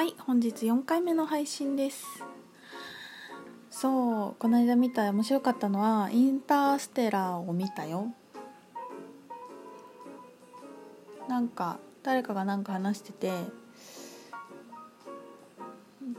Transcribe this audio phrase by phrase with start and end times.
[0.00, 2.06] はい本日4回目の配信です。
[3.68, 8.06] そうこの間見た面白かったのはインターステラーを見たよ。
[11.28, 13.30] なんか誰かが何か話してて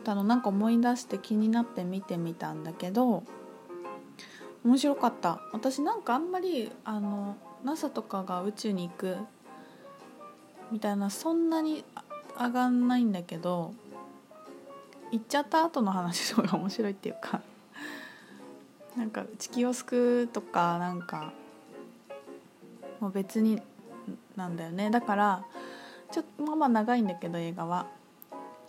[0.03, 3.23] たのなんか思い出して気になって見てみたんだけど
[4.63, 5.41] 面白かった。
[5.53, 9.17] 私なんかあんまりあの NASA とかが宇宙に行く
[10.71, 11.83] みたいなそんなに
[12.45, 13.73] 上がんないんだけど
[15.11, 17.41] 行っちゃった後の話の方が面白いっていうか
[18.97, 21.33] なんか地球を救うとかなんか
[22.99, 23.61] もう別に
[24.35, 24.89] なんだよね。
[24.89, 25.45] だから
[26.11, 27.87] ちょっとまあまあ長いんだけど映画は。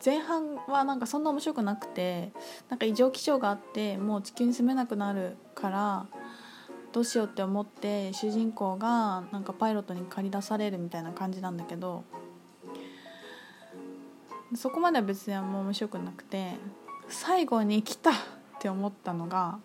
[0.04, 2.32] 前半はなんかそんな面白くなくて
[2.68, 6.06] なんか異常気象があってもう地球に住めなくなるから
[6.92, 12.02] どうしようって思って主人公がなんかパイロットに駆り出されるみたいな感じなんだけど
[14.54, 16.54] そこまでは別にもう面白くなくて
[17.08, 18.14] 最後に来たっ
[18.60, 19.58] て思ったのが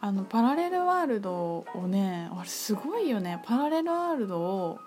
[0.00, 4.78] あのパラレルワールドをねあれすごいよねパラレルワールドを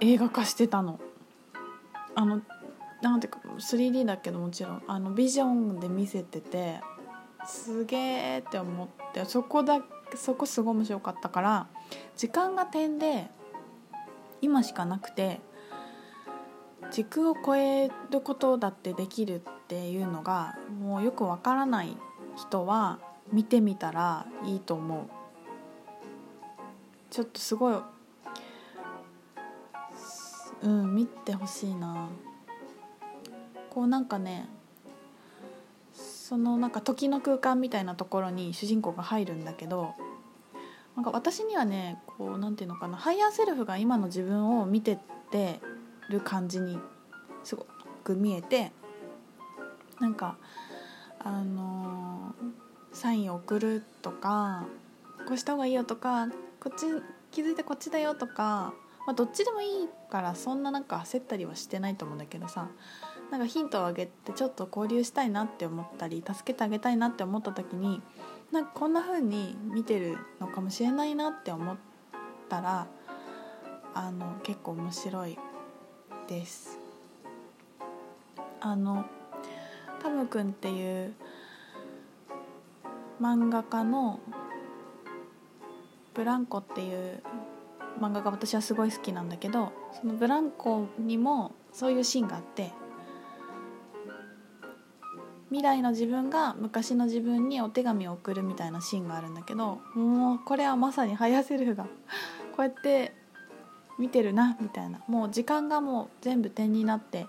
[0.00, 1.00] 映画化してたの。
[2.16, 2.42] あの
[3.02, 6.80] なんていうか 3D だけどもちろんあのビジョンで見せてて
[7.44, 9.82] すげえって思ってそこだ
[10.14, 11.66] そこすごい面白かったから
[12.16, 13.26] 時間が点で
[14.40, 15.40] 今しかなくて
[16.94, 21.96] 時空を超えることだってできるっていうのがもうよくわからない
[22.36, 23.00] 人は
[23.32, 25.08] 見てみたらいいと思う。
[27.10, 27.74] ちょっとすごい
[30.62, 32.06] うん見てほしいな。
[33.70, 34.48] こうなんかね
[35.92, 39.94] そのなんか時の空間みたいなところに主人公が入るんだけど
[40.94, 44.98] なんか私にはねこうなんていうのかな higher self が今の自分を見てっ
[45.32, 45.60] て
[46.10, 46.78] る感じに
[47.42, 47.66] すご
[48.02, 48.72] く見えて
[50.00, 50.36] なんか
[51.18, 54.66] あのー、サインを送るとか
[55.26, 56.28] こうした方がいいよとか
[56.60, 56.86] こっち
[57.30, 58.74] 気づいてこっちだよとか
[59.06, 62.68] まあ、どっちでもいいからそんななんか焦ったりはしてないと思うんだけどさ
[63.30, 68.00] なんかヒントをあげてちょっと交流したいなって思ったり助けてあげたいなって思った時に
[68.52, 71.76] なんかこんな風に見てるのかもしれないなって思っ
[72.48, 72.86] たら
[73.94, 75.38] あの結構面白い
[76.26, 76.78] です。
[78.60, 79.04] あの
[80.02, 81.14] タムくんっていう
[83.20, 84.20] 漫画家の
[86.14, 87.22] ブランコっていう
[88.00, 92.72] 漫画が私はすごい好きなんだけどそのブランコにもそういうシーンがあって
[95.50, 101.90] 未来の自分が昔の自分にお手紙を送るみたいなシーンがあるんだけどもうこれはまさにハヤセルフがこ
[102.58, 103.14] うやって
[103.98, 105.00] 見てるなみたいな。
[105.08, 107.26] もう時間がもう全部点になって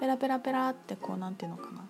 [0.00, 1.84] ペラペラペラってこうなんていうのかな。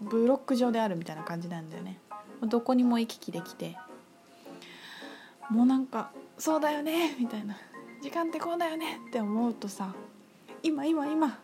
[0.00, 1.98] ブロック状であるみたいな感じなんだよね。
[2.42, 3.76] どこにも行き来できて。
[5.50, 7.56] もうなんかそうだよねみたいな。
[8.00, 9.94] 時間ってこうだよねって思うとさ
[10.62, 11.38] 今今今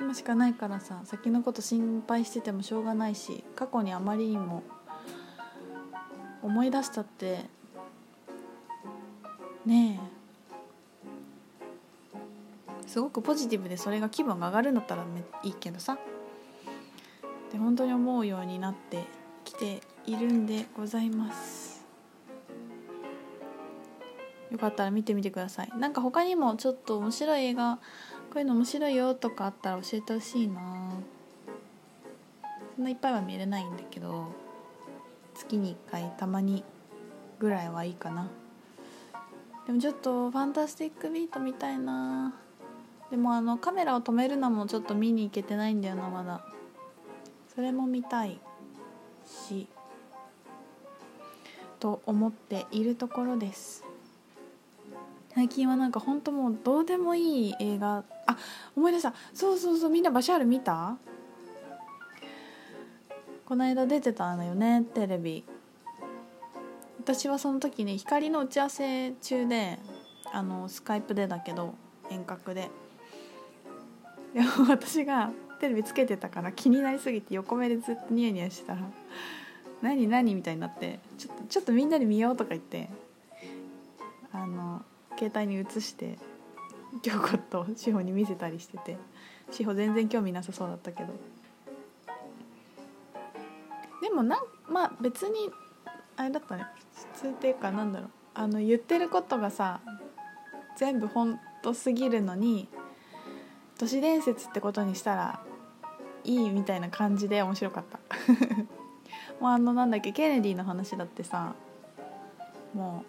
[0.00, 4.62] 今しかないからさ先のこと心配しててもしょうがないし過去にあまりにも
[6.40, 7.46] 思い出したって
[9.66, 10.17] ねえ
[12.88, 15.04] すごくポジティブでそれが気分が上がるんだったら
[15.42, 15.98] いいけどさ。
[17.52, 19.04] で本当に思うようになって
[19.44, 21.86] きているんでございます。
[24.50, 25.72] よかったら見てみてください。
[25.78, 27.82] なんか他にもちょっと面白い映画こ
[28.36, 30.60] ういうの面白いよとかあったら教えてほしいな。
[32.76, 34.32] そんないっぱいは見れないんだけど
[35.34, 36.64] 月に1回たまに
[37.38, 38.30] ぐらいはいいかな。
[39.66, 42.34] でもちょっとファンタスティックビートみたいな。
[43.10, 46.44] でもあのカメラを止めるのもちょっと見に行けてないんだよなまだ。
[47.54, 48.38] それも見たい
[49.26, 49.66] し。
[51.80, 53.84] と思っているところです。
[55.34, 58.04] 最近はなんか本当もうどうでもいい映画。
[58.26, 58.36] あ
[58.76, 59.14] 思い出した。
[59.32, 60.96] そうそうそうみんなバシャール見た？
[63.46, 65.44] この間出てたのよねテレビ。
[67.00, 69.78] 私はその時に光の打ち合わせ中で
[70.32, 71.74] あのスカイプでだけど
[72.10, 72.70] 遠隔で。
[74.38, 78.82] でも私がテレビつけてたから気になりすぎて横目でずっとニヤニヤしてたら
[79.82, 82.88] 「何何?」みたいになってちょっと「ちょっとみんなで見よう」とか言って
[84.32, 84.84] あの
[85.18, 86.20] 携帯に移して
[87.02, 88.96] 京子と志保に見せたりしてて
[89.50, 91.12] 志保全然興味なさそうだったけど
[94.00, 94.38] でもなん
[94.68, 95.50] まあ別に
[96.16, 96.64] あれだったね
[97.14, 99.80] 普通っていうかなんだろうあの言ってることがさ
[100.76, 102.68] 全部本当すぎるのに
[103.78, 105.40] 都市伝説ってことにしたら
[106.24, 107.98] いいみたいな感じで面白かった。
[109.40, 111.54] もうあのなんだっけケネディの話だってさ
[112.74, 113.04] も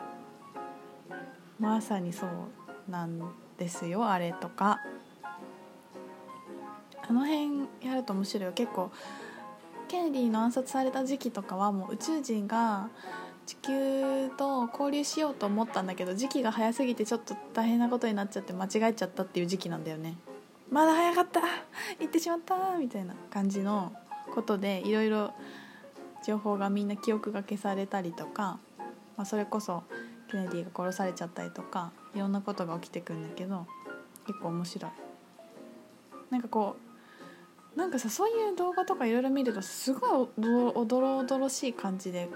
[1.60, 3.19] うまさにそうなん
[3.57, 4.80] ですよあれとか。
[7.07, 8.51] あの辺やると面白いよ。
[8.54, 8.92] 結構
[9.88, 12.89] ケネディの暗殺された時期とかはもう宇宙人が
[13.48, 20.18] 地球と交流しようと思ったんだけど時期が早すぎてちょっと大変なことになっちゃって間違えちゃったっていう時期なんだよね。
[20.71, 21.42] まだ早かった。
[22.00, 22.77] 行ってしまった。
[22.77, 23.94] みたいな感じの
[24.33, 25.33] ことでいろいろ
[26.25, 28.60] 情報がみんな記憶が消されたりとか、
[29.18, 29.83] まあ、それこそ
[30.30, 33.66] ケネディが殺されちゃったりとかいろんなことが起きてくんだけど
[34.27, 34.92] 結構面白い。
[36.30, 36.75] なんかこ
[37.75, 40.27] うなんかさそういう動画とかいろいろ見るとすごい
[40.75, 42.30] おどろおどろしい感じで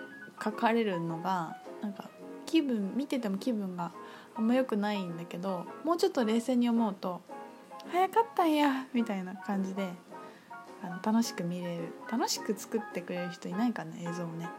[0.44, 2.10] 書かれるのがなんか
[2.46, 3.92] 気分見てても気分が
[4.36, 7.22] あんま良くないんだけどもうちょっと冷静に思うと
[7.94, 9.88] 早かったんやみたいな感じで
[10.82, 14.50] あの楽しく見れる楽しく作ってくれる人いないかね映像をね。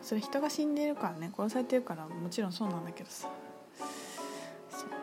[0.00, 3.28] それ人が死んでるからね殺されてるからもちろんそうなんだけどさ。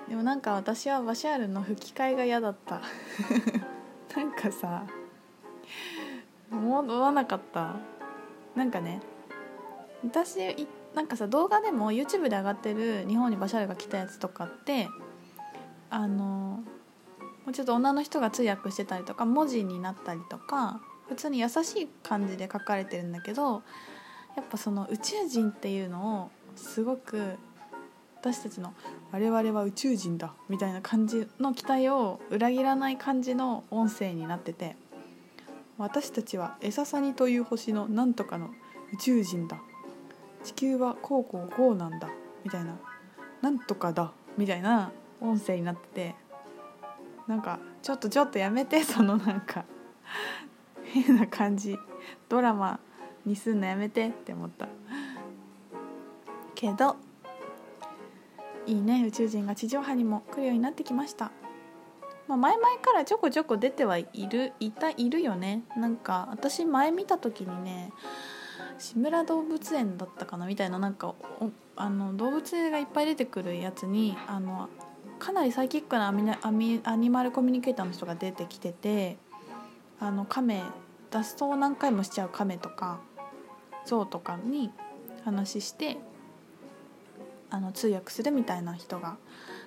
[0.07, 2.81] でもなんか私はバシャールの吹き替えが嫌だった。
[4.15, 4.85] なんかさ
[6.49, 7.75] 思わなかった。
[8.55, 9.01] なんかね
[10.01, 10.65] 私
[10.95, 14.87] なんかさ動画でも YouTube で上がってる日本にバシャールが来たやつとかって
[15.93, 16.63] あの
[17.45, 23.61] もうちょっと女の人が通訳してたりとか文字になったりとか普通に優しい感じで書かれてるんだけど
[24.35, 27.35] やっぱその宇宙人っていうのをすごく
[28.15, 28.73] 私たちの
[29.13, 34.75] 「我々は宇宙人だ」みたいな感じの期待を裏切らない感じの音声になってて
[35.77, 38.49] 「私たちはエササニという星のなんとかの
[38.93, 39.61] 宇宙人だ」
[40.43, 42.09] 「地球はこうこうこうなんだ」
[42.43, 42.79] みたいな
[43.43, 44.91] 「なんとかだ」みたいな
[45.23, 46.15] 音声になってて
[47.27, 49.65] なんかちょっとちょっとやめて そのなんか
[50.83, 51.79] 変な感じ。
[52.29, 52.79] ドラマ
[53.25, 54.67] にすんのやめてって思った。
[56.53, 56.97] けど
[58.65, 59.05] いいね。
[59.07, 61.31] 宇宙人が地上波にも来るようになってきました、
[62.27, 65.63] まあ、前々からちょこちょこ出てはいるいたいるよね。
[65.75, 67.91] なんか私前見た時にね
[68.77, 70.45] 志村動物園だったかな？
[70.45, 71.15] みたいななんか
[71.75, 74.69] あの動物がいっぱい出てくるやつにあの
[75.23, 79.15] かなりサイキックなアミアミアニマルコミュニケーターの人が出てきてて
[79.97, 80.61] あの亀
[81.11, 82.99] 脱走を何回もしちゃう亀とか
[83.85, 84.69] 象とかに
[85.23, 85.95] 話して
[87.49, 89.15] あの通訳するみたいな人が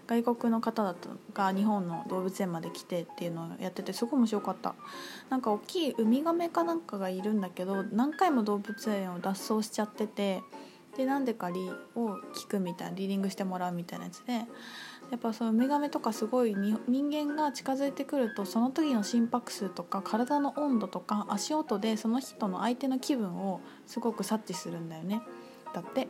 [0.06, 4.74] 外国の方だとが日本の動物園まで来てっていうのをやっててすごい面白かった。
[5.30, 10.42] なんか大きいウミガメかなんかがいるんだけど何回も動物園を脱走しちゃってて
[10.96, 14.46] でなんでかリを聞くみたいなリーディングしてもらうみたいなやつで
[15.10, 25.22] やっぱそのウミガメとかすごい人間が近づいてくるとその時の心拍数とか体の温度とか足音でその人の相手の気分をすごく察知するんだよね。
[25.72, 26.08] だって。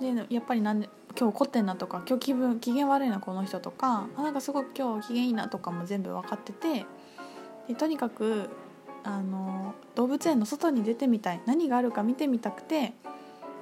[0.00, 6.86] でやっぱりなんで今日怒ってんなとか今日気分機嫌悪いなこの人とかあなんかすごく今日機嫌いいなとかも全部分かってて。
[7.68, 8.48] でとにかく
[9.02, 11.40] あの動物園の外に出てみたい。
[11.46, 12.94] 何があるか見てみたくて。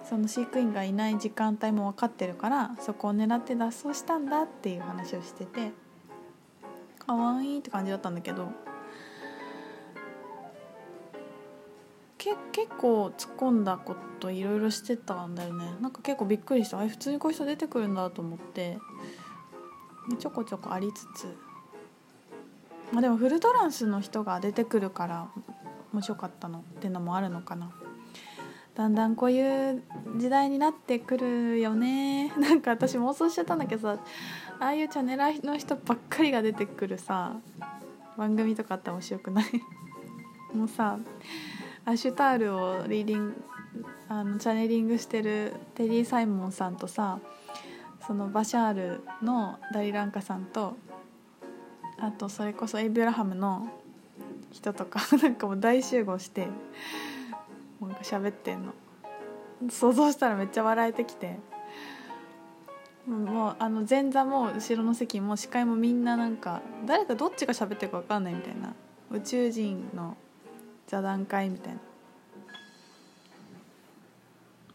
[0.09, 5.73] その飼育員がいない時間帯も分かってるからそこを狙って脱走したんだっていう話をしてて
[6.99, 8.53] かわいいって感じだったんだけど
[12.25, 15.67] け結構突っ込んだこといろいろしてたんだよね。
[15.83, 16.79] なんか結構びっくりした。
[16.79, 18.79] あれ普通にこういう人出てくるんだと思って
[20.19, 21.37] ちょこちょこありつつ。
[22.93, 25.29] まあでもフルトランスの人が出てくるから
[25.93, 27.71] 面白かったのっていうのもあるのかな。
[28.75, 29.83] だんだんこういう
[30.17, 32.33] 時代になってくるよね。
[32.39, 33.99] なんか私妄想しちゃったんだけどさ
[34.61, 37.37] ああいうチャンネラーの人ばっかりが出てくるさ
[38.17, 39.45] 番組とかあったら面白くない？
[40.57, 40.99] もうさ
[41.85, 43.45] アシュタールをリーディング
[44.09, 47.19] あのチャネリングしてるテリー・サイモンさんとさ
[48.07, 50.77] そのバシャールのダリランカさんと
[51.99, 53.69] あとそれこそエイブラハムの
[54.53, 56.49] 人とか なんかもう大集合して
[57.81, 58.73] なんか喋ってんの。
[59.71, 61.39] 想像したらめっちゃ笑えてきて。
[63.07, 68.75] もうあの前座も後ろの席も司会もみんななんか誰かどっちが喋ってるか分かんないみたいな。
[69.11, 70.17] 宇宙人の
[70.87, 71.81] 座談会みたいな。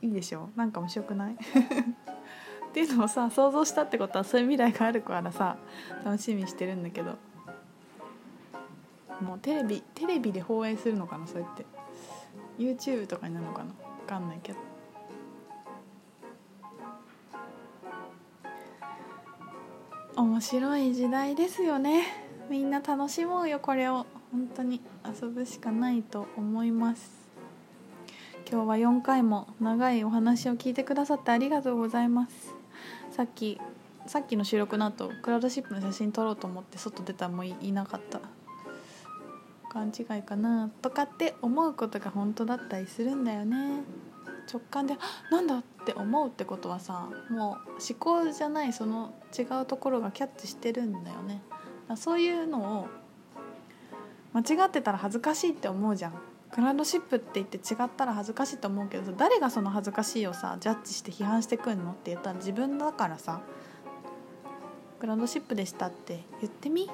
[0.02, 0.50] いいでしょ？
[0.56, 1.34] なんか面白くない？
[2.70, 5.58] っていうのをさ想像したってことはそういう未来があるからさ
[6.06, 7.16] 楽しみにしてるんだけど。
[9.22, 11.66] もうテレビテレビで放映するのかなそうやって。
[12.60, 13.72] YouTube とかになるのかな？
[14.02, 14.60] 分かんないけど。
[20.16, 22.06] 面白い時代ですよね。
[22.50, 24.06] みんな楽しもうよこれを。
[24.32, 27.10] 本当に遊ぶしかないと思います。
[28.52, 32.54] 今日は4回も長いお話を聞いてくださってありがとうございます。
[33.12, 33.60] さっき
[34.06, 38.20] さっきの収録の後クラウドシップの写真撮ろうと思って外出たらもういなかった。
[39.70, 43.84] 勘違いかなとかって思うことが本当だったりするんだよね。
[44.52, 44.98] 直感で
[45.32, 51.42] 「なんだ?」って思うってことはさもう思考じゃないその違うところがキャッチしてるんだよね。
[51.96, 52.88] そういうのを
[54.34, 56.14] 間違ってたら恥ずかしいって思うじゃん。
[56.52, 63.42] クラウドシップって言って違ったら恥ずかしいと思うけど誰がその恥ずかしいをさジャッジして批判してくんのって言ったら自分だからさ
[65.00, 66.90] クラウドシップでしたって言ってみ？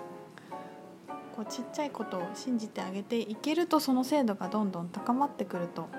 [1.36, 5.90] こうちっちゃいことを信じてあげていけるとその精度がどんどん高まってくると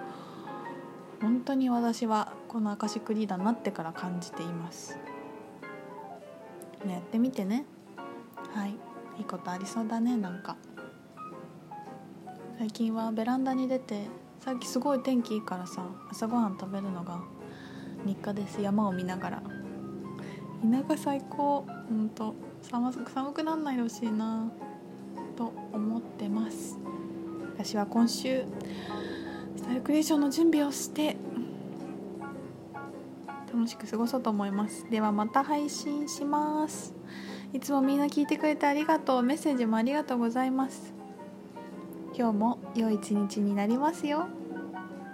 [1.21, 4.99] 本当に私はこのアカシックリーダーになってから感じています。
[6.87, 7.65] やってみてね。
[8.55, 8.77] はい。
[9.19, 10.57] いいことありそうだねなんか。
[12.59, 14.07] 最近はベランダに出て
[14.41, 17.23] さっきすごい天気いいからさ朝ごはん食べるのが
[18.05, 18.61] 日課です。
[18.61, 19.43] 山を見ながら。
[20.63, 21.67] 田舎最高。
[21.89, 22.35] ほんと。
[22.63, 24.51] 寒寒くなんないでほしいな。
[25.37, 26.79] と思ってます。
[27.55, 28.45] 私は今週
[29.57, 31.17] スタイルクリエーションの準備をして
[33.53, 34.87] 楽しく過ごそうと思います。
[34.91, 36.95] ではまた配信します。
[37.53, 39.23] いつもみんな聞いてくれてありがとう。
[39.23, 40.93] メッセージもありがとうございます。
[42.15, 44.29] 今日も良い一日になりますよ。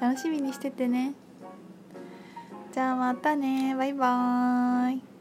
[0.00, 1.14] 楽しみにしててね。
[2.73, 3.76] じゃあまたね。
[3.76, 5.12] バイバーイ。